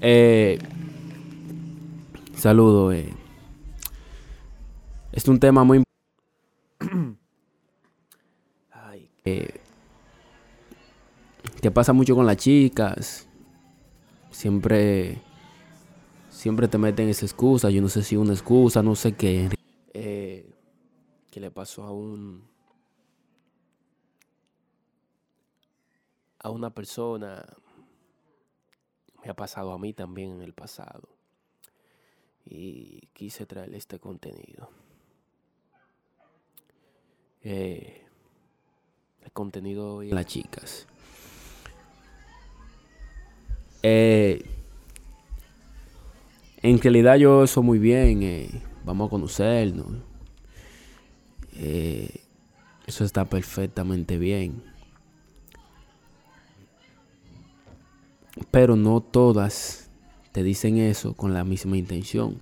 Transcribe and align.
Eh, 0.00 0.58
saludo. 2.36 2.92
Eh. 2.92 3.14
Es 5.12 5.26
un 5.28 5.40
tema 5.40 5.64
muy 5.64 5.82
Ay, 8.70 9.08
eh, 9.24 9.60
que 11.60 11.70
pasa 11.70 11.92
mucho 11.92 12.14
con 12.14 12.26
las 12.26 12.36
chicas. 12.36 13.26
Siempre 14.30 15.22
siempre 16.28 16.68
te 16.68 16.78
meten 16.78 17.08
esa 17.08 17.24
excusa. 17.24 17.70
Yo 17.70 17.80
no 17.80 17.88
sé 17.88 18.02
si 18.02 18.16
una 18.16 18.34
excusa, 18.34 18.82
no 18.82 18.94
sé 18.94 19.14
qué. 19.14 19.48
Eh, 19.94 20.52
¿Qué 21.30 21.40
le 21.40 21.50
pasó 21.50 21.84
a 21.84 21.90
un 21.90 22.44
a 26.38 26.50
una 26.50 26.70
persona? 26.70 27.44
Ha 29.28 29.34
pasado 29.34 29.72
a 29.72 29.78
mí 29.78 29.92
también 29.92 30.32
en 30.32 30.42
el 30.42 30.52
pasado. 30.52 31.08
Y 32.44 33.08
quise 33.12 33.46
traerle 33.46 33.76
este 33.76 33.98
contenido. 33.98 34.70
Eh, 37.42 38.02
el 39.24 39.32
contenido 39.32 40.00
de 40.00 40.12
las 40.12 40.26
chicas. 40.26 40.86
Eh, 43.82 44.44
en 46.62 46.80
realidad 46.80 47.16
yo 47.16 47.44
eso 47.44 47.62
muy 47.62 47.78
bien. 47.78 48.22
Eh, 48.22 48.62
vamos 48.84 49.08
a 49.08 49.10
conocernos. 49.10 49.86
Eso 52.86 53.04
está 53.04 53.24
perfectamente 53.24 54.18
bien. 54.18 54.75
Pero 58.50 58.76
no 58.76 59.00
todas 59.00 59.90
te 60.32 60.42
dicen 60.42 60.78
eso 60.78 61.14
con 61.14 61.32
la 61.32 61.44
misma 61.44 61.76
intención. 61.76 62.34